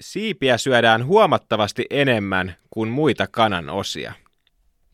Siipiä 0.00 0.58
syödään 0.58 1.06
huomattavasti 1.06 1.86
enemmän 1.90 2.54
kuin 2.70 2.88
muita 2.88 3.26
kanan 3.26 3.70
osia. 3.70 4.12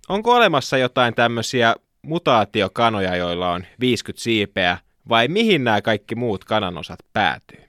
Onko 0.08 0.34
olemassa 0.34 0.78
jotain 0.78 1.14
tämmöisiä 1.14 1.74
mutaatiokanoja, 2.02 3.16
joilla 3.16 3.52
on 3.52 3.64
50 3.80 4.22
siipeä, 4.22 4.78
vai 5.08 5.28
mihin 5.28 5.64
nämä 5.64 5.82
kaikki 5.82 6.14
muut 6.14 6.44
kananosat 6.44 6.98
päätyy? 7.12 7.60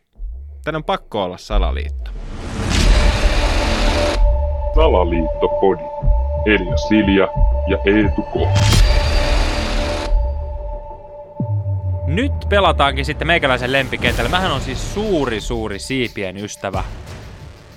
Tänne 0.63 0.75
on 0.77 0.83
pakko 0.83 1.23
olla 1.23 1.37
salaliitto. 1.37 2.11
Salaliittopodi. 4.75 5.83
Elia 6.45 6.77
Silja 6.77 7.27
ja 7.67 7.77
Eetu 7.85 8.21
K. 8.21 8.35
Nyt 12.07 12.33
pelataankin 12.49 13.05
sitten 13.05 13.27
meikäläisen 13.27 13.71
lempikentällä. 13.71 14.29
Mähän 14.29 14.51
on 14.51 14.61
siis 14.61 14.93
suuri, 14.93 15.41
suuri 15.41 15.79
siipien 15.79 16.37
ystävä. 16.37 16.83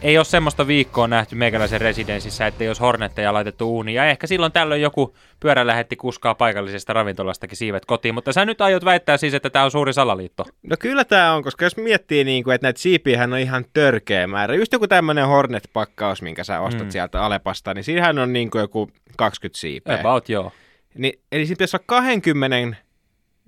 Ei 0.03 0.19
ole 0.19 0.25
semmoista 0.25 0.67
viikkoa 0.67 1.09
nähty 1.09 1.35
meikäläisen 1.35 1.81
residenssissä, 1.81 2.47
että 2.47 2.65
jos 2.65 2.81
hornetteja 2.81 3.33
laitettu 3.33 3.71
uuniin. 3.77 3.97
Ja 3.97 4.05
ehkä 4.07 4.27
silloin 4.27 4.53
tällöin 4.53 4.83
joku 4.83 5.17
pyörä 5.41 5.67
lähetti 5.67 5.97
kuskaa 5.97 6.35
paikallisesta 6.35 6.93
ravintolastakin 6.93 7.57
siivet 7.57 7.85
kotiin. 7.85 8.15
Mutta 8.15 8.33
sä 8.33 8.45
nyt 8.45 8.61
aiot 8.61 8.85
väittää 8.85 9.17
siis, 9.17 9.35
että 9.35 9.51
tämä 9.51 9.65
on 9.65 9.71
suuri 9.71 9.93
salaliitto. 9.93 10.45
No 10.63 10.77
kyllä 10.81 11.05
tämä 11.05 11.33
on, 11.35 11.43
koska 11.43 11.65
jos 11.65 11.77
miettii, 11.77 12.25
niin 12.25 12.45
kuin, 12.45 12.55
että 12.55 12.67
näitä 12.67 12.81
siipiähän 12.81 13.33
on 13.33 13.39
ihan 13.39 13.65
törkeä 13.73 14.27
määrä. 14.27 14.55
Just 14.55 14.73
joku 14.73 14.89
tämmöinen 14.89 15.27
Hornet-pakkaus, 15.27 16.23
minkä 16.23 16.45
sä 16.45 16.61
ostat 16.61 16.85
mm. 16.87 16.91
sieltä 16.91 17.25
Alepasta, 17.25 17.75
niin 17.75 17.85
siinähän 17.85 18.19
on 18.19 18.33
niin 18.33 18.51
kuin 18.51 18.61
joku 18.61 18.91
20 19.17 19.61
siipeä. 19.61 20.01
About 20.01 20.29
joo. 20.29 20.53
Niin, 20.99 21.21
eli 21.33 21.47
siinä 21.47 21.57
pitäisi 21.57 21.77
olla 21.77 21.85
20, 21.87 22.77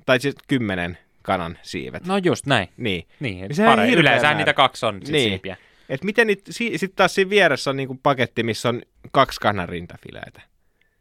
tai 0.07 0.21
siis 0.21 0.35
10 0.49 0.99
kanan 1.23 1.59
siivet. 1.63 2.07
No 2.07 2.17
just 2.17 2.47
näin. 2.47 2.69
Niin. 2.77 3.07
Niin, 3.21 3.41
Niin 3.41 3.55
sehän 3.55 3.91
yleensä 3.91 4.23
määrä. 4.27 4.39
niitä 4.39 4.55
kaksi 4.55 4.87
on 4.87 5.01
sit 5.05 5.13
Niin. 5.13 5.31
siipiä. 5.31 5.57
Et 5.89 6.05
miten 6.05 6.27
niitä, 6.27 6.53
si, 6.53 6.79
sitten 6.79 6.97
taas 6.97 7.15
siinä 7.15 7.31
vieressä 7.31 7.71
on 7.71 7.77
niinku 7.77 7.99
paketti, 8.03 8.43
missä 8.43 8.69
on 8.69 8.83
kaksi 9.13 9.41
kanan 9.41 9.69
rintafileitä. 9.69 10.41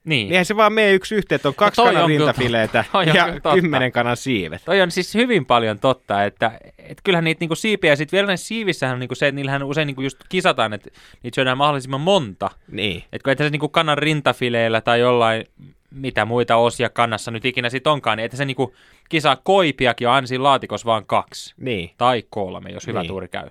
Niin. 0.05 0.25
Niin 0.25 0.31
eihän 0.31 0.45
se 0.45 0.55
vaan 0.55 0.73
mene 0.73 0.93
yksi 0.93 1.15
yhteen, 1.15 1.35
että 1.35 1.47
on 1.47 1.55
kaksi 1.55 1.75
toi 1.81 1.93
kanan 1.93 2.09
rintafileitä 2.09 2.85
ja 3.13 3.27
totta. 3.33 3.53
kymmenen 3.53 3.91
kanan 3.91 4.17
siivet. 4.17 4.61
Toi 4.65 4.81
on 4.81 4.91
siis 4.91 5.13
hyvin 5.15 5.45
paljon 5.45 5.79
totta, 5.79 6.23
että 6.25 6.51
et 6.77 6.97
kyllähän 7.03 7.23
niitä 7.23 7.39
niinku 7.39 7.55
siipiä, 7.55 7.91
ja 7.91 7.95
sitten 7.95 8.17
vielä 8.17 8.27
näissä 8.27 8.47
siivissähän 8.47 8.93
on 8.93 8.99
niinku 8.99 9.15
se, 9.15 9.27
että 9.27 9.35
niillähän 9.35 9.63
usein 9.63 9.85
niinku 9.85 10.01
just 10.01 10.17
kisataan, 10.29 10.73
että 10.73 10.89
niitä 11.23 11.35
syödään 11.35 11.57
mahdollisimman 11.57 12.01
monta. 12.01 12.49
Niin. 12.67 12.97
Että 13.13 13.23
kun 13.23 13.31
et 13.31 13.37
sä 13.37 13.49
niinku 13.49 13.69
kanan 13.69 13.97
rintafileillä 13.97 14.81
tai 14.81 14.99
jollain, 14.99 15.45
mitä 15.91 16.25
muita 16.25 16.55
osia 16.55 16.89
kannassa 16.89 17.31
nyt 17.31 17.45
ikinä 17.45 17.69
sit 17.69 17.87
onkaan, 17.87 18.17
niin 18.17 18.25
että 18.25 18.37
se 18.37 18.45
niinku 18.45 18.75
kisaa 19.09 19.35
koipiakin 19.43 20.07
on 20.07 20.13
aina 20.13 20.27
siinä 20.27 20.43
laatikossa 20.43 20.85
vaan 20.85 21.05
kaksi. 21.05 21.53
Niin. 21.57 21.91
Tai 21.97 22.23
kolme, 22.29 22.69
jos 22.69 22.87
hyvä 22.87 22.99
Niin. 23.01 23.07
tuuri 23.07 23.27
käy. 23.27 23.49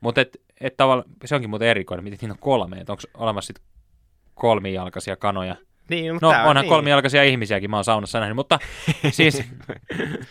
Mutta 0.00 0.20
et, 0.60 0.76
tavallaan, 0.76 1.10
se 1.24 1.34
onkin 1.34 1.50
muuten 1.50 1.68
erikoinen, 1.68 2.04
miten 2.04 2.18
niitä 2.22 2.32
on 2.32 2.38
kolme, 2.38 2.76
että 2.76 2.92
onko 2.92 3.02
olemassa 3.14 3.46
sit 3.46 3.62
kolmijalkaisia 4.34 5.16
kanoja. 5.16 5.56
Niin, 5.90 6.14
mutta 6.14 6.26
No 6.26 6.32
tää 6.32 6.42
on 6.42 6.48
onhan 6.48 6.62
niin. 6.64 6.68
kolmijalkaisia 6.68 7.22
ihmisiäkin, 7.22 7.70
mä 7.70 7.76
oon 7.76 7.84
saunassa 7.84 8.20
nähnyt, 8.20 8.36
mutta 8.36 8.58
siis, 9.10 9.40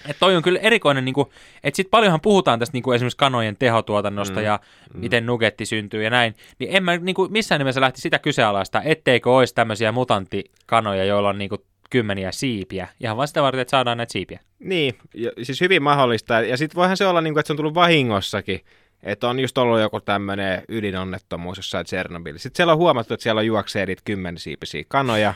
että 0.09 0.19
toi 0.19 0.35
on 0.35 0.43
kyllä 0.43 0.59
erikoinen, 0.59 1.05
niin 1.05 1.15
että 1.63 1.75
sit 1.75 1.89
paljonhan 1.91 2.21
puhutaan 2.21 2.59
tästä 2.59 2.75
niin 2.75 2.83
kuin 2.83 2.95
esimerkiksi 2.95 3.17
kanojen 3.17 3.57
tehotuotannosta 3.57 4.35
Mm, 4.35 4.39
mm, 4.39 4.45
ja 4.45 4.59
mm. 4.93 4.99
miten 4.99 5.25
nugetti 5.25 5.65
syntyy 5.65 6.03
ja 6.03 6.09
näin, 6.09 6.35
niin 6.59 6.75
en 6.75 6.83
mä 6.83 6.97
niin 6.97 7.15
kuin 7.15 7.31
missään 7.31 7.59
nimessä 7.59 7.81
lähti 7.81 8.01
sitä 8.01 8.19
kyseenalaista, 8.19 8.81
etteikö 8.81 9.31
olisi 9.31 9.55
tämmöisiä 9.55 9.91
mutanttikanoja, 9.91 11.05
joilla 11.05 11.29
on 11.29 11.37
niin 11.37 11.49
kuin 11.49 11.61
kymmeniä 11.89 12.31
siipiä, 12.31 12.87
ihan 12.99 13.17
vain 13.17 13.27
sitä 13.27 13.41
varten, 13.41 13.61
että 13.61 13.71
saadaan 13.71 13.97
näitä 13.97 14.11
siipiä. 14.11 14.39
Niin, 14.59 14.97
ja, 15.13 15.31
siis 15.43 15.61
hyvin 15.61 15.83
mahdollista. 15.83 16.41
Ja 16.41 16.57
sitten 16.57 16.75
voihan 16.75 16.97
se 16.97 17.07
olla, 17.07 17.21
niin 17.21 17.33
kuin, 17.33 17.39
että 17.39 17.47
se 17.47 17.53
on 17.53 17.57
tullut 17.57 17.73
vahingossakin. 17.73 18.61
Että 19.03 19.27
on 19.27 19.39
just 19.39 19.57
ollut 19.57 19.79
joku 19.79 20.01
tämmöinen 20.01 20.63
ydinonnettomuus 20.69 21.57
jossain 21.57 21.85
Tsernobylissa. 21.85 22.43
Sitten 22.43 22.57
siellä 22.57 22.73
on 22.73 22.79
huomattu, 22.79 23.13
että 23.13 23.23
siellä 23.23 23.39
on 23.39 23.45
juoksee 23.45 23.85
niitä 23.85 24.01
kymmensiipisiä 24.05 24.83
kanoja. 24.87 25.33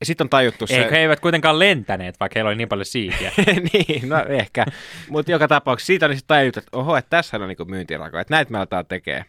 Ja 0.00 0.06
sitten 0.06 0.24
on 0.24 0.28
tajuttu 0.28 0.66
se... 0.66 0.76
Eikö 0.76 0.90
he 0.90 0.98
eivät 0.98 1.20
kuitenkaan 1.20 1.58
lentäneet, 1.58 2.20
vaikka 2.20 2.38
heillä 2.38 2.48
oli 2.48 2.56
niin 2.56 2.68
paljon 2.68 2.86
siipiä. 2.86 3.32
niin, 3.72 4.08
no 4.08 4.24
ehkä. 4.28 4.66
Mutta 5.08 5.32
joka 5.32 5.48
tapauksessa 5.48 5.86
siitä 5.86 6.06
on 6.06 6.12
sitten 6.12 6.28
tajuttu, 6.36 6.58
että 6.60 6.76
oho, 6.76 6.96
että 6.96 7.10
tässä 7.10 7.36
on 7.36 7.48
niinku 7.48 7.64
myyntirakoja, 7.64 8.20
että 8.20 8.34
näitä 8.34 8.52
me 8.52 8.58
aletaan 8.58 8.86
tekee. 8.86 9.24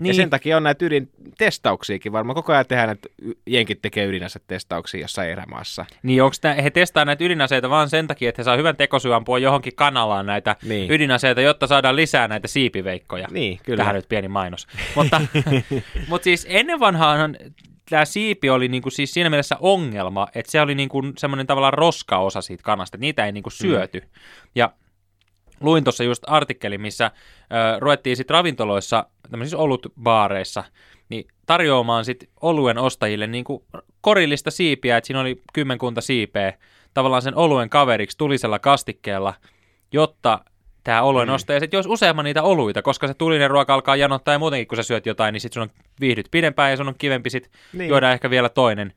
Niin. 0.00 0.08
Ja 0.10 0.14
sen 0.14 0.30
takia 0.30 0.56
on 0.56 0.62
näitä 0.62 0.84
ydintestauksiakin 0.84 2.12
varmaan. 2.12 2.34
Koko 2.34 2.52
ajan 2.52 2.66
tehdään, 2.66 2.90
että 2.90 3.08
jenkit 3.46 3.82
tekee 3.82 4.06
ydinase-testauksia 4.06 5.00
jossain 5.00 5.30
erämaassa. 5.30 5.84
Niin 6.02 6.22
onko 6.22 6.36
he 6.62 6.70
testaa 6.70 7.04
näitä 7.04 7.24
ydinaseita 7.24 7.70
vaan 7.70 7.90
sen 7.90 8.06
takia, 8.06 8.28
että 8.28 8.40
he 8.42 8.44
saa 8.44 8.56
hyvän 8.56 8.76
tekosyyn 8.76 9.14
ampua 9.14 9.38
johonkin 9.38 9.74
kanalaan 9.76 10.26
näitä 10.26 10.56
Niin. 10.62 10.68
niin. 10.68 10.92
ydinaseita, 10.92 11.40
jotta 11.40 11.66
saadaan 11.66 11.96
lisää 11.96 12.28
näitä 12.28 12.48
siipiveikkoja. 12.48 13.28
Niin, 13.30 13.60
kyllä. 13.64 13.76
Tähän 13.76 13.94
nyt 13.94 14.08
pieni 14.08 14.28
mainos. 14.28 14.66
mutta, 14.94 15.20
mutta 16.08 16.24
siis 16.24 16.46
ennen 16.50 16.80
vanhaan 16.80 17.36
tämä 17.90 18.04
siipi 18.04 18.50
oli 18.50 18.68
niinku 18.68 18.90
siis 18.90 19.14
siinä 19.14 19.30
mielessä 19.30 19.56
ongelma, 19.60 20.28
että 20.34 20.52
se 20.52 20.60
oli 20.60 20.74
niinku 20.74 21.02
semmoinen 21.18 21.46
tavallaan 21.46 21.72
roskaosa 21.74 22.40
siitä 22.40 22.62
kanasta, 22.62 22.96
että 22.96 23.00
niitä 23.02 23.26
ei 23.26 23.32
niinku 23.32 23.50
syöty. 23.50 24.00
Mm. 24.00 24.06
Ja 24.54 24.72
luin 25.60 25.84
tuossa 25.84 26.04
just 26.04 26.22
artikkeli, 26.26 26.78
missä 26.78 27.06
ö, 27.06 27.80
ruvettiin 27.80 28.16
sitten 28.16 28.34
ravintoloissa, 28.34 29.06
tämmöisissä 29.30 29.58
olutbaareissa, 29.58 30.64
niin 31.08 31.24
tarjoamaan 31.46 32.04
sitten 32.04 32.28
oluen 32.40 32.78
ostajille 32.78 33.26
niinku 33.26 33.64
korillista 34.00 34.50
siipiä, 34.50 34.96
että 34.96 35.06
siinä 35.06 35.20
oli 35.20 35.42
kymmenkunta 35.52 36.00
siipeä 36.00 36.52
tavallaan 36.94 37.22
sen 37.22 37.36
oluen 37.36 37.70
kaveriksi 37.70 38.18
tulisella 38.18 38.58
kastikkeella, 38.58 39.34
jotta 39.92 40.40
tämä 40.84 41.02
oluen 41.02 41.28
mm. 41.28 41.34
ostaja 41.34 41.60
sitten 41.60 41.78
jos 41.78 41.86
useamman 41.86 42.24
niitä 42.24 42.42
oluita, 42.42 42.82
koska 42.82 43.06
se 43.06 43.14
tulinen 43.14 43.50
ruoka 43.50 43.74
alkaa 43.74 43.96
janottaa 43.96 44.34
ja 44.34 44.38
muutenkin 44.38 44.68
kun 44.68 44.76
sä 44.76 44.82
syöt 44.82 45.06
jotain, 45.06 45.32
niin 45.32 45.40
sitten 45.40 45.54
sun 45.54 45.62
on 45.62 45.84
viihdyt 46.00 46.28
pidempään 46.30 46.70
ja 46.70 46.76
sun 46.76 46.88
on 46.88 46.94
kivempi 46.98 47.30
sitten 47.30 47.52
Niin. 47.52 47.78
niin. 47.78 47.88
juoda 47.88 48.12
ehkä 48.12 48.30
vielä 48.30 48.48
toinen. 48.48 48.92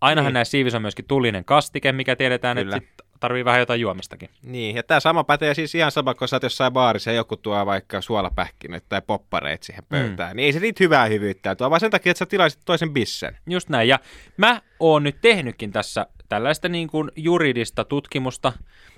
Ainahan 0.00 0.24
Niin. 0.24 0.28
niin. 0.30 0.34
näissä 0.34 0.50
siivissä 0.50 0.78
on 0.78 0.82
myöskin 0.82 1.04
tulinen 1.08 1.44
kastike, 1.44 1.92
mikä 1.92 2.16
tiedetään, 2.16 2.56
Kyllä. 2.56 2.76
että 2.76 2.88
sit 2.88 3.05
tarvii 3.20 3.44
vähän 3.44 3.60
jotain 3.60 3.80
juomistakin. 3.80 4.30
Niin, 4.42 4.76
ja 4.76 4.82
tämä 4.82 5.00
sama 5.00 5.24
pätee 5.24 5.54
siis 5.54 5.74
ihan 5.74 5.92
sama, 5.92 6.14
kun 6.14 6.28
sä 6.28 6.36
oot 6.36 6.42
jossain 6.42 6.72
baarissa 6.72 7.10
ja 7.10 7.16
joku 7.16 7.36
tuo 7.36 7.66
vaikka 7.66 8.00
suolapähkinöitä 8.00 8.86
tai 8.88 9.02
poppareita 9.06 9.66
siihen 9.66 9.84
pöytään. 9.88 10.32
Mm. 10.32 10.36
Niin 10.36 10.46
ei 10.46 10.52
se 10.52 10.60
niitä 10.60 10.84
hyvää 10.84 11.06
hyvyyttä 11.06 11.54
tuo, 11.54 11.70
vaan 11.70 11.80
sen 11.80 11.90
takia, 11.90 12.10
että 12.10 12.18
sä 12.18 12.26
tilaisit 12.26 12.60
toisen 12.64 12.92
bissen. 12.92 13.38
Just 13.46 13.68
näin. 13.68 13.88
Ja 13.88 13.98
mä 14.36 14.62
oon 14.80 15.02
nyt 15.02 15.16
tehnytkin 15.20 15.72
tässä 15.72 16.06
tällaista 16.28 16.68
niin 16.68 16.88
kuin 16.88 17.10
juridista 17.16 17.84
tutkimusta 17.84 18.52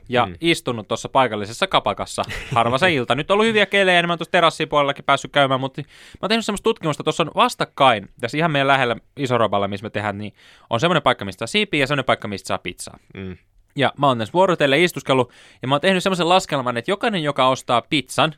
ja 0.08 0.26
Mm. 0.26 0.32
mm. 0.32 0.36
istunut 0.40 0.88
tuossa 0.88 1.08
paikallisessa 1.08 1.66
kapakassa 1.66 2.22
harva 2.54 2.78
se 2.78 2.92
ilta. 2.92 3.14
Nyt 3.14 3.30
on 3.30 3.34
ollut 3.34 3.46
hyviä 3.46 3.66
kelejä, 3.66 4.02
niin 4.02 4.06
mä 4.08 4.12
oon 4.12 4.18
tuossa 4.18 4.32
terassin 4.32 4.68
puolellakin 4.68 5.04
päässyt 5.04 5.32
käymään, 5.32 5.60
mutta 5.60 5.82
mä 5.82 5.88
oon 6.22 6.28
tehnyt 6.28 6.44
semmoista 6.44 6.64
tutkimusta, 6.64 7.04
tuossa 7.04 7.22
on 7.22 7.30
vastakkain, 7.34 8.08
tässä 8.20 8.36
ihan 8.36 8.50
meidän 8.50 8.66
lähellä 8.66 8.96
Isoroballa, 9.16 9.68
missä 9.68 9.84
me 9.84 9.90
tehdään, 9.90 10.18
niin 10.18 10.34
on 10.70 10.80
semmoinen 10.80 11.02
paikka, 11.02 11.24
mistä 11.24 11.38
saa 11.38 11.46
siipiä 11.46 11.80
ja 11.80 11.86
semmoinen 11.86 12.04
paikka, 12.04 12.28
mistä 12.28 12.46
saa 12.46 12.58
pizzaa. 12.58 12.98
Mm. 13.14 13.36
Ja 13.78 13.92
mä 13.98 14.06
oon 14.06 14.18
tässä 14.18 14.32
vuorotelle 14.32 14.82
istuskellut, 14.82 15.32
ja 15.62 15.68
mä 15.68 15.74
oon 15.74 15.80
tehnyt 15.80 16.02
semmoisen 16.02 16.28
laskelman, 16.28 16.76
että 16.76 16.90
jokainen, 16.90 17.22
joka 17.22 17.48
ostaa 17.48 17.82
pizzan, 17.82 18.34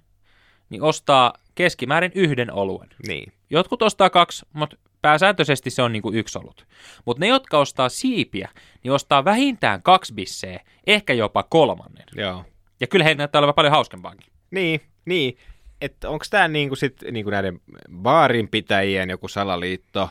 niin 0.70 0.82
ostaa 0.82 1.32
keskimäärin 1.54 2.12
yhden 2.14 2.52
oluen. 2.52 2.88
Niin. 3.06 3.32
Jotkut 3.50 3.82
ostaa 3.82 4.10
kaksi, 4.10 4.46
mutta 4.52 4.76
pääsääntöisesti 5.02 5.70
se 5.70 5.82
on 5.82 5.92
niinku 5.92 6.12
yksi 6.12 6.38
olut. 6.38 6.66
Mutta 7.04 7.20
ne, 7.20 7.26
jotka 7.26 7.58
ostaa 7.58 7.88
siipiä, 7.88 8.48
niin 8.84 8.92
ostaa 8.92 9.24
vähintään 9.24 9.82
kaksi 9.82 10.14
bisseä, 10.14 10.60
ehkä 10.86 11.12
jopa 11.12 11.42
kolmannen. 11.42 12.04
Joo. 12.16 12.44
Ja 12.80 12.86
kyllä 12.86 13.04
heillä 13.04 13.18
näyttää 13.18 13.38
olevan 13.38 13.54
paljon 13.54 13.72
hauskempaakin. 13.72 14.32
Niin, 14.50 14.80
niin. 15.04 15.38
Että 15.80 16.08
onko 16.08 16.24
tämä 16.30 16.48
niinku 16.48 16.76
sit, 16.76 16.96
niinku 17.10 17.30
näiden 17.30 17.60
baarinpitäjien 17.92 19.10
joku 19.10 19.28
salaliitto? 19.28 20.10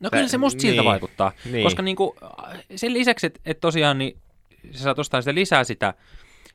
No 0.00 0.10
kyllä 0.10 0.28
se 0.28 0.38
musta 0.38 0.60
siltä 0.60 0.82
niin, 0.82 0.90
vaikuttaa. 0.90 1.32
niin. 1.52 1.64
Koska 1.64 1.82
niinku, 1.82 2.16
äh, 2.22 2.60
sen 2.76 2.92
lisäksi, 2.92 3.26
että 3.26 3.40
et 3.44 3.60
tosiaan 3.60 3.98
niin 3.98 4.18
sä 4.72 4.82
saat 4.82 4.98
ostaa 4.98 5.22
sitä 5.22 5.34
lisää 5.34 5.64
sitä, 5.64 5.94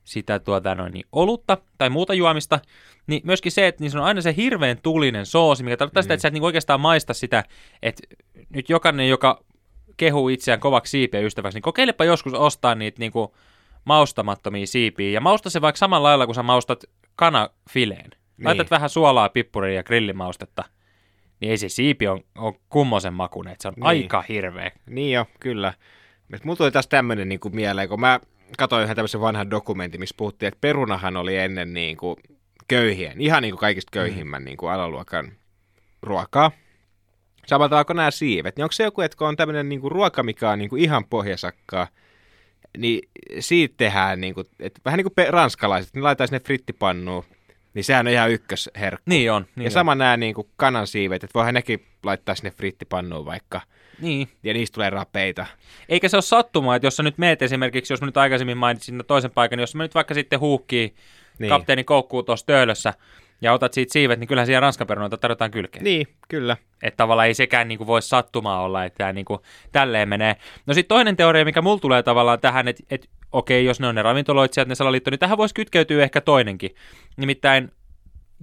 sitä 0.03 0.39
tuota 0.39 0.75
noin, 0.75 0.93
niin 0.93 1.05
olutta 1.11 1.57
tai 1.77 1.89
muuta 1.89 2.13
juomista, 2.13 2.59
niin 3.07 3.21
myöskin 3.25 3.51
se, 3.51 3.67
että 3.67 3.83
niissä 3.83 3.99
on 3.99 4.05
aina 4.05 4.21
se 4.21 4.33
hirveän 4.37 4.77
tulinen 4.83 5.25
soosi, 5.25 5.63
mikä 5.63 5.77
tarkoittaa 5.77 6.01
mm. 6.01 6.03
sitä, 6.03 6.13
että 6.13 6.21
sä 6.21 6.27
et 6.27 6.33
niinku 6.33 6.45
oikeastaan 6.45 6.81
maista 6.81 7.13
sitä, 7.13 7.43
että 7.81 8.03
nyt 8.49 8.69
jokainen, 8.69 9.09
joka 9.09 9.43
kehuu 9.97 10.29
itseään 10.29 10.59
kovaksi 10.59 10.91
siipien 10.91 11.25
ystäväksi, 11.25 11.55
niin 11.55 11.63
kokeilepa 11.63 12.05
joskus 12.05 12.33
ostaa 12.33 12.75
niitä 12.75 12.99
niinku 12.99 13.35
maustamattomia 13.85 14.67
siipiä, 14.67 15.09
ja 15.09 15.21
mausta 15.21 15.49
se 15.49 15.61
vaikka 15.61 15.77
samalla 15.77 16.07
lailla, 16.07 16.25
kun 16.25 16.35
sä 16.35 16.43
maustat 16.43 16.83
kanafileen. 17.15 18.09
Niin. 18.09 18.45
Laitat 18.45 18.71
vähän 18.71 18.89
suolaa, 18.89 19.29
pippuria 19.29 19.73
ja 19.73 19.83
grillimaustetta, 19.83 20.63
niin 21.43 21.51
ei 21.51 21.57
se 21.57 21.69
siipi 21.69 22.07
on, 22.07 22.21
on 22.37 22.53
kummosen 22.69 23.13
makuinen, 23.13 23.51
että 23.51 23.61
se 23.61 23.67
on 23.67 23.73
Niin. 23.73 23.83
niin. 23.83 24.03
aika 24.03 24.23
hirveä. 24.29 24.71
Niin 24.85 25.13
jo, 25.13 25.25
kyllä. 25.39 25.73
Mulla 26.43 26.57
tuli 26.57 26.71
taas 26.71 26.87
tämmöinen 26.87 27.29
niinku 27.29 27.49
mieleen, 27.49 27.89
kun 27.89 27.99
mä 27.99 28.19
katsoin 28.57 28.83
yhden 28.83 28.95
tämmöisen 28.95 29.21
vanhan 29.21 29.51
dokumentin, 29.51 29.99
missä 29.99 30.15
puhuttiin, 30.17 30.47
että 30.47 30.57
perunahan 30.61 31.17
oli 31.17 31.37
ennen 31.37 31.73
niinku 31.73 32.17
köyhien, 32.67 33.21
ihan 33.21 33.41
niinku 33.41 33.57
kaikista 33.57 33.89
köyhimmän 33.91 34.45
niinku 34.45 34.67
alaluokan 34.67 35.31
ruokaa. 36.01 36.51
Samalla 37.47 37.69
tavalla 37.69 37.85
kuin 37.85 37.97
nämä 37.97 38.11
siivet, 38.11 38.55
niin 38.55 38.63
onko 38.63 38.71
se 38.71 38.83
joku, 38.83 39.01
että 39.01 39.17
kun 39.17 39.27
on 39.27 39.35
tämmöinen 39.35 39.69
niinku 39.69 39.89
ruoka, 39.89 40.23
mikä 40.23 40.49
on 40.49 40.59
niinku 40.59 40.75
ihan 40.75 41.05
pohjasakkaa, 41.05 41.87
niin 42.77 43.09
siitä 43.39 43.73
tehdään, 43.77 44.21
niinku, 44.21 44.43
että 44.59 44.81
vähän 44.85 44.97
niin 44.97 45.07
kuin 45.15 45.27
ranskalaiset, 45.29 45.93
ne 45.95 46.01
laitetaan 46.01 46.27
sinne 46.27 46.39
frittipannuun 46.39 47.23
Niin 47.73 47.83
sehän 47.83 48.07
on 48.07 48.13
ihan 48.13 48.31
ykkösherkku. 48.31 49.03
Niin 49.05 49.31
on. 49.31 49.45
Niin 49.55 49.63
ja 49.63 49.67
on. 49.67 49.71
sama 49.71 49.95
nämä 49.95 50.17
niin 50.17 50.33
kuin 50.33 50.47
kanan 50.55 50.87
siivet, 50.87 51.23
että 51.23 51.33
voihan 51.33 51.53
nekin 51.53 51.85
laittaa 52.03 52.35
sinne 52.35 52.51
frittipannuun 52.51 53.25
vaikka. 53.25 53.61
Niin. 54.01 54.27
Ja 54.43 54.53
niistä 54.53 54.75
tulee 54.75 54.89
rapeita. 54.89 55.45
Eikä 55.89 56.09
se 56.09 56.17
ole 56.17 56.21
sattumaa, 56.21 56.75
että 56.75 56.85
jos 56.85 56.95
sä 56.95 57.03
nyt 57.03 57.17
meet 57.17 57.41
esimerkiksi, 57.41 57.93
jos 57.93 58.01
mä 58.01 58.05
nyt 58.05 58.17
aikaisemmin 58.17 58.57
mainitsin 58.57 59.03
toisen 59.07 59.31
paikan, 59.31 59.57
niin 59.57 59.63
jos 59.63 59.75
mä 59.75 59.83
nyt 59.83 59.95
vaikka 59.95 60.13
sitten 60.13 60.39
huukkii 60.39 60.87
niin. 60.87 60.95
Niin. 61.39 61.49
kapteeni 61.49 61.83
koukkuu 61.83 62.23
tuossa 62.23 62.45
töölössä 62.45 62.93
ja 63.41 63.53
otat 63.53 63.73
siitä 63.73 63.93
siivet, 63.93 64.19
niin 64.19 64.27
kyllähän 64.27 64.47
siellä 64.47 64.59
ranskanperunoita 64.59 65.17
tarjotaan 65.17 65.51
kylkeen. 65.51 65.83
Niin, 65.83 66.07
kyllä. 66.27 66.57
Että 66.83 66.97
tavallaan 66.97 67.27
ei 67.27 67.33
sekään 67.33 67.67
niin 67.67 67.77
kuin 67.77 67.87
voi 67.87 68.01
sattumaa 68.01 68.61
olla, 68.61 68.85
että 68.85 68.97
tämä 68.97 69.13
niin 69.13 69.25
kuin 69.25 69.39
tälleen 69.71 70.09
menee. 70.09 70.35
No 70.65 70.73
sitten 70.73 70.95
toinen 70.95 71.15
teoria, 71.15 71.45
mikä 71.45 71.61
mulla 71.61 71.79
tulee 71.79 72.03
tavallaan 72.03 72.39
tähän, 72.39 72.67
että, 72.67 72.83
että 72.89 73.07
okei, 73.31 73.65
jos 73.65 73.79
ne 73.79 73.87
on 73.87 73.95
ne 73.95 74.01
ravintoloitsijat, 74.01 74.67
ne 74.67 74.75
salaliitto, 74.75 75.09
niin 75.09 75.19
tähän 75.19 75.37
voisi 75.37 75.55
kytkeytyä 75.55 76.03
ehkä 76.03 76.21
toinenkin. 76.21 76.75
Nimittäin 77.17 77.71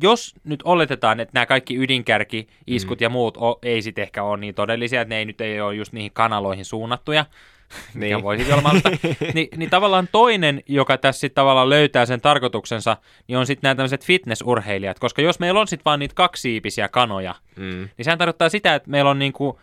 jos 0.03 0.35
nyt 0.45 0.61
oletetaan, 0.65 1.21
että 1.21 1.31
nämä 1.35 1.47
kaikki 1.47 1.77
ydinkärki, 1.77 2.49
iskut 2.67 3.01
mm. 3.01 3.03
ja 3.03 3.09
muut 3.09 3.37
o, 3.37 3.59
ei 3.63 3.83
sitten 3.83 4.03
ehkä 4.03 4.23
ole 4.23 4.37
niin 4.41 4.55
todellisia, 4.55 5.01
että 5.01 5.15
ne 5.15 5.19
ei 5.19 5.25
nyt 5.25 5.41
ei 5.41 5.61
ole 5.61 5.75
just 5.75 5.93
niihin 5.93 6.13
kanaloihin 6.13 6.65
suunnattuja, 6.65 7.27
mikä 7.95 8.15
Niin. 8.17 8.23
voisi 8.23 8.53
olla 8.53 8.73
niin, 9.35 9.49
niin 9.57 9.71
tavallaan 9.71 10.09
toinen, 10.13 10.63
joka 10.67 10.99
tässä 10.99 11.21
sitten 11.21 11.35
tavallaan 11.35 11.71
löytää 11.71 12.07
sen 12.07 12.21
tarkoituksensa, 12.21 12.97
niin 13.29 13.39
on 13.39 13.47
sitten 13.47 13.69
nämä 13.69 13.75
tämmöiset 13.75 14.05
fitnessurheilijat, 14.05 14.99
koska 14.99 15.23
jos 15.23 15.39
meillä 15.41 15.61
on 15.61 15.69
sitten 15.69 15.85
vaan 15.85 15.99
niitä 15.99 16.15
kaksiiipisiä 16.15 16.89
kanoja, 16.89 17.35
Mm. 17.57 17.89
niin 17.97 18.05
sehän 18.05 18.19
tarkoittaa 18.19 18.49
sitä, 18.49 18.75
että 18.75 18.91
meillä 18.91 19.11
on 19.11 19.19
niinku 19.19 19.61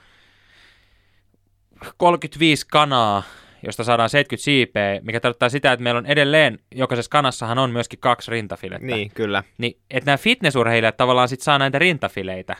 35 1.97 2.65
kanaa, 2.71 3.23
josta 3.65 3.83
saadaan 3.83 4.09
70 4.09 4.43
siipeä, 4.43 4.99
mikä 5.03 5.19
tarkoittaa 5.19 5.49
sitä, 5.49 5.71
että 5.71 5.83
meillä 5.83 5.97
on 5.97 6.05
edelleen, 6.05 6.59
jokaisessa 6.75 7.09
kanassahan 7.09 7.57
on 7.57 7.71
myöskin 7.71 7.99
kaksi 7.99 8.31
rintafilettä. 8.31 8.85
Niin, 8.87 9.11
kyllä. 9.11 9.43
Niin, 9.57 9.77
että 9.91 10.05
nämä 10.05 10.17
fitnessurheilijat 10.17 10.97
tavallaan 10.97 11.29
sit 11.29 11.41
saa 11.41 11.59
näitä 11.59 11.79
rintafileitä 11.79 12.55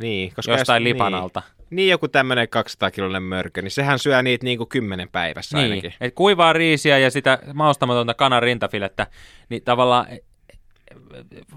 Niin, 0.00 0.32
koska 0.34 0.52
jostain 0.52 0.82
jos, 0.82 0.92
lipan 0.92 1.12
niin. 1.12 1.42
Niin, 1.70 1.90
joku 1.90 2.08
tämmöinen 2.08 2.48
200-kiloinen 2.56 3.22
mörkö, 3.22 3.62
niin 3.62 3.70
sehän 3.70 3.98
syö 3.98 4.22
niitä 4.22 4.44
niinku 4.44 4.66
kymmenen 4.66 5.08
päivässä 5.08 5.58
Niin, 5.58 5.70
ainakin. 5.70 5.94
että 6.00 6.16
kuivaa 6.16 6.52
riisiä 6.52 6.98
ja 6.98 7.10
sitä 7.10 7.38
maustamatonta 7.54 8.14
kanan 8.14 8.42
rintafilettä, 8.42 9.06
niin 9.48 9.62
tavallaan 9.62 10.06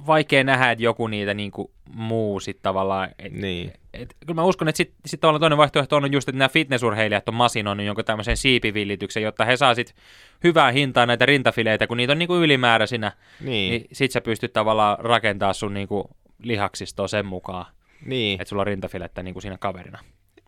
vaikea 0.08 0.44
nähdä, 0.44 0.72
että 0.72 0.84
joku 0.84 1.08
niitä 1.08 1.34
niinku 1.34 1.72
muu 1.94 2.40
sit 2.40 2.60
tavallaan. 2.62 3.10
Et, 3.20 3.34
Niin. 3.34 3.74
et, 3.94 4.16
kyllä 4.20 4.34
mä 4.42 4.44
uskon, 4.44 4.68
että 4.68 4.78
sitten 4.78 4.98
sit 5.06 5.20
tavallaan 5.20 5.40
toinen 5.40 5.58
vaihtoehto 5.58 5.96
on 5.96 6.12
just, 6.12 6.30
että 6.30 6.40
nämä 6.40 6.50
fitnessurheilijat 6.50 7.30
on 7.30 7.36
masinoinut 7.36 7.86
jonkun 7.86 8.06
tämmöisen 8.06 8.38
siipivillityksen, 8.38 9.24
jotta 9.24 9.46
he 9.46 9.58
saa 9.58 9.76
sit 9.76 9.96
hyvää 10.44 10.72
hintaa 10.72 11.06
näitä 11.06 11.26
rintafileitä, 11.26 11.88
kun 11.88 11.98
niitä 11.98 12.14
on 12.14 12.20
niinku 12.20 12.36
ylimääräisinä, 12.36 13.12
Niin, 13.42 13.72
niin 13.72 13.88
sit 13.92 14.12
sä 14.12 14.22
pystyt 14.22 14.54
tavallaan 14.54 14.98
rakentaa 15.00 15.54
sun 15.54 15.74
niinku 15.74 16.10
lihaksistoa 16.44 17.08
sen 17.08 17.26
mukaan, 17.26 17.66
niin, 18.06 18.42
että 18.42 18.50
sulla 18.50 18.62
on 18.62 18.68
rintafilettä 18.68 19.24
niinku 19.24 19.42
siinä 19.42 19.58
kaverina. 19.58 20.00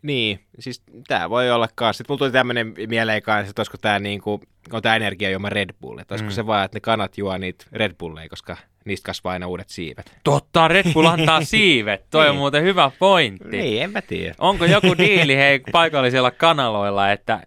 Niin. 0.03 0.39
Siis 0.59 0.83
tää 1.07 1.29
voi 1.29 1.51
olla 1.51 1.67
kanssa. 1.75 1.97
Sitten 1.97 2.13
mulla 2.13 2.17
tuli 2.19 2.31
tämmöinen 2.31 2.73
mieleen 2.87 3.21
kanssa, 3.21 3.49
että 3.49 3.59
olisiko 3.59 3.77
tää 3.77 3.99
niinku, 3.99 4.41
on 4.71 4.81
tää 4.81 4.95
energiajuoma 4.95 5.49
Red 5.49 5.69
Bull. 5.81 5.97
Että 5.99 6.13
olisiko 6.13 6.29
Mm. 6.29 6.33
se 6.35 6.45
vaan, 6.47 6.65
että 6.65 6.75
ne 6.75 6.79
kanat 6.81 7.17
juo 7.17 7.37
niitä 7.37 7.65
Red 7.71 7.91
Bulleja, 7.99 8.29
koska 8.29 8.57
niistä 8.85 9.05
kasvaa 9.05 9.33
aina 9.33 9.47
uudet 9.47 9.69
siivet. 9.69 10.17
Totta, 10.23 10.67
Red 10.67 10.93
Bull 10.93 11.05
antaa 11.07 11.43
siivet. 11.53 12.05
Toi 12.09 12.25
on 12.25 12.31
Niin. 12.31 12.39
muuten 12.39 12.63
hyvä 12.63 12.91
pointti. 12.99 13.47
Niin, 13.47 13.83
en 13.83 13.91
mä 13.91 14.01
tiedä. 14.01 14.35
Onko 14.37 14.65
joku 14.65 14.97
diili 14.97 15.37
hei 15.37 15.59
paikallisilla 15.71 16.31
kanaloilla, 16.31 17.11
että 17.11 17.39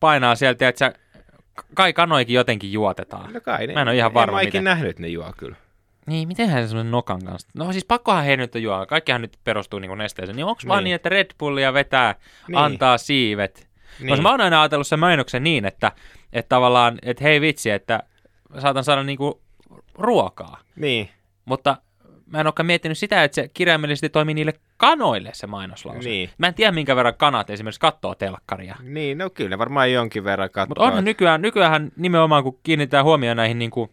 painaa 0.00 0.34
sieltä, 0.34 0.68
että 0.68 0.78
sä, 0.78 0.92
kai 1.74 1.92
kanoikin 1.92 2.34
jotenkin 2.34 2.72
juotetaan. 2.72 3.32
No 3.32 3.40
kai 3.40 3.66
ne. 3.66 3.72
Mä 3.74 3.82
en 3.82 3.88
ole 3.88 3.96
ihan 3.96 4.14
varma, 4.14 4.40
En 4.40 4.44
mä 4.44 4.48
miten. 4.48 4.64
nähnyt, 4.64 4.98
ne 4.98 5.08
juo 5.08 5.32
kyllä. 5.36 5.56
Niin, 6.06 6.28
mitenhän 6.28 6.62
se 6.64 6.68
semmoinen 6.68 6.90
nokan 6.90 7.24
kanssa? 7.24 7.48
No 7.54 7.72
siis 7.72 7.84
pakkohan 7.84 8.24
he 8.24 8.36
nyt 8.36 8.54
juo. 8.54 8.86
Kaikkihan 8.86 9.22
nyt 9.22 9.38
perustuu 9.44 9.78
niin 9.78 9.98
nesteeseen. 9.98 10.36
Niin 10.36 10.46
onko 10.46 10.62
vaan 10.68 10.78
Niin. 10.78 10.84
niin, 10.84 10.94
että 10.94 11.08
Red 11.08 11.26
Bullia 11.38 11.72
vetää, 11.74 12.14
Niin. 12.48 12.58
antaa 12.58 12.98
siivet? 12.98 13.68
Niin. 13.98 14.08
Koska 14.08 14.22
mä 14.22 14.30
oon 14.30 14.40
aina 14.40 14.60
ajatellut 14.62 14.86
sen 14.86 14.98
mainoksen 14.98 15.44
niin, 15.44 15.64
että, 15.64 15.92
että 16.32 16.48
tavallaan, 16.48 16.98
että 17.02 17.24
hei 17.24 17.40
vitsi, 17.40 17.70
että 17.70 18.02
saatan 18.58 18.84
saada 18.84 19.02
niinku 19.02 19.40
ruokaa. 19.94 20.58
Niin, 20.76 21.08
Mutta 21.44 21.76
mä 22.26 22.40
en 22.40 22.46
olekaan 22.46 22.66
miettinyt 22.66 22.98
sitä, 22.98 23.24
että 23.24 23.34
se 23.34 23.48
kirjaimellisesti 23.54 24.08
toimii 24.08 24.34
niille 24.34 24.52
kanoille 24.76 25.30
se 25.32 25.46
mainoslause. 25.46 26.08
Niin. 26.08 26.30
Mä 26.38 26.46
en 26.46 26.54
tiedä, 26.54 26.72
minkä 26.72 26.96
verran 26.96 27.14
kanat 27.16 27.50
esimerkiksi 27.50 27.80
katsoo 27.80 28.14
telkkaria. 28.14 28.76
niin, 28.82 29.18
no 29.18 29.30
kyllä 29.30 29.58
varmaan 29.58 29.92
jonkin 29.92 30.24
verran 30.24 30.50
katsoo. 30.50 30.68
Mutta 30.68 30.82
onhan 30.84 31.04
nykyään, 31.04 31.42
nykyään 31.42 31.92
nimenomaan, 31.96 32.42
kun 32.42 32.58
kiinnitetään 32.62 33.04
huomioon 33.04 33.36
näihin 33.36 33.58
niin 33.58 33.70
kuin 33.70 33.90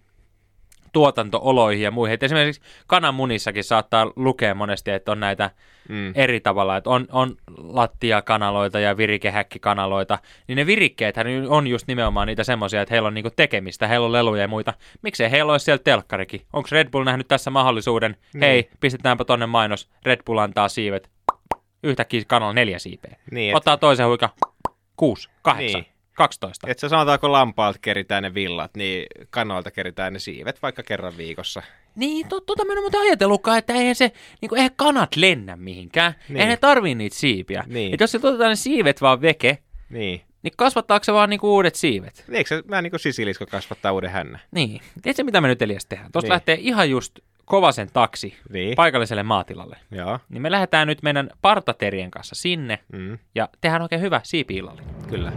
tuotantooloihin 0.93 1.83
ja 1.83 1.91
muihin. 1.91 2.13
Et 2.13 2.23
esimerkiksi 2.23 2.61
kananmunissakin 2.87 3.63
saattaa 3.63 4.11
lukea 4.15 4.55
monesti, 4.55 4.91
että 4.91 5.11
on 5.11 5.19
näitä 5.19 5.51
Mm. 5.89 6.11
eri 6.15 6.39
tavalla, 6.39 6.77
että 6.77 6.89
on, 6.89 7.07
on 7.11 7.35
lattiakanaloita 7.57 8.79
ja 8.79 8.97
virikehäkkikanaloita, 8.97 10.19
niin 10.47 10.55
ne 10.55 10.65
virikkeethän 10.65 11.27
on 11.47 11.67
just 11.67 11.87
nimenomaan 11.87 12.27
niitä 12.27 12.43
semmoisia, 12.43 12.81
että 12.81 12.93
heillä 12.93 13.07
on 13.07 13.13
niinku 13.13 13.29
tekemistä, 13.35 13.87
heillä 13.87 14.05
on 14.05 14.11
leluja 14.11 14.41
ja 14.41 14.47
muita. 14.47 14.73
Miksei 15.01 15.31
heillä 15.31 15.51
olisi 15.51 15.63
siellä 15.63 15.81
telkkarikin? 15.83 16.41
Onko 16.53 16.69
Red 16.71 16.89
Bull 16.89 17.03
nähnyt 17.03 17.27
tässä 17.27 17.49
mahdollisuuden? 17.51 18.17
Niin. 18.33 18.41
Hei, 18.41 18.69
pistetäänpä 18.79 19.25
tonne 19.25 19.45
mainos, 19.45 19.89
Red 20.05 20.19
Bull 20.25 20.37
antaa 20.37 20.69
siivet. 20.69 21.09
Yhtäkkiä 21.83 22.21
kanalla 22.27 22.53
neljä 22.53 22.79
siipeä. 22.79 23.15
Niin, 23.31 23.49
et, 23.51 23.57
Ottaa 23.57 23.77
toisen 23.77 24.07
huika, 24.07 24.29
kuusi, 24.97 25.29
kahdeksan, 25.41 25.81
Niin. 25.81 25.91
Kaksitoista. 26.23 26.67
et 26.69 26.79
sä 26.79 26.89
sanotaanko 26.89 27.31
lampaalta 27.31 27.79
keritään 27.81 28.23
ne 28.23 28.33
villat, 28.33 28.71
niin 28.75 29.05
kanoilta 29.29 29.71
keritään 29.71 30.13
ne 30.13 30.19
siivet 30.19 30.61
vaikka 30.61 30.83
kerran 30.83 31.17
viikossa. 31.17 31.63
Niin, 31.95 32.27
to, 32.27 32.39
tota 32.41 32.65
mä 32.65 32.71
en 32.71 32.77
ole 32.77 32.83
muuten 32.83 33.01
ajatellutkaan, 33.01 33.57
että 33.57 33.73
eihän 33.73 33.95
se, 33.95 34.11
niin 34.41 34.55
eihän 34.55 34.71
kanat 34.75 35.15
lennä 35.15 35.55
mihinkään. 35.55 36.11
Niin. 36.11 36.23
Niin. 36.29 36.37
Eihän 36.37 36.49
ne 36.49 36.57
tarvii 36.57 36.95
niitä 36.95 37.15
siipiä. 37.15 37.63
Niin. 37.67 37.93
Et 37.93 37.99
jos 37.99 38.11
se 38.11 38.17
otetaan 38.23 38.49
ne 38.49 38.55
siivet 38.55 39.01
vaan 39.01 39.21
veke, 39.21 39.57
Niin. 39.89 40.21
niin 40.43 40.53
kasvattaako 40.57 41.03
se 41.03 41.13
vaan 41.13 41.29
niinku 41.29 41.53
uudet 41.55 41.75
siivet? 41.75 42.25
Eikö 42.31 42.47
se 42.47 42.63
vähän 42.69 42.83
niin 42.83 42.91
kuin 42.91 42.99
sisilisko 42.99 43.45
kasvattaa 43.45 43.91
uuden 43.91 44.09
hännän? 44.09 44.41
Niin. 44.51 44.81
Tiedätkö, 45.01 45.23
mitä 45.23 45.41
me 45.41 45.47
nyt 45.47 45.61
Elias 45.61 45.85
tehdään? 45.85 46.11
Tuosta 46.11 46.25
Niin. 46.25 46.31
lähtee 46.33 46.57
ihan 46.59 46.89
just 46.89 47.19
kovasen 47.45 47.89
taksi 47.93 48.35
Niin. 48.49 48.75
paikalliselle 48.75 49.23
maatilalle. 49.23 49.77
Joo. 49.91 50.19
Niin 50.29 50.41
me 50.41 50.51
lähdetään 50.51 50.87
nyt 50.87 51.03
meidän 51.03 51.29
partaterien 51.41 52.11
kanssa 52.11 52.35
sinne 52.35 52.79
Mm. 52.93 53.17
ja 53.35 53.49
tehdään 53.61 53.81
oikein 53.81 54.01
hyvä 54.01 54.21
siipi 54.23 54.61
Kyllä. 55.09 55.31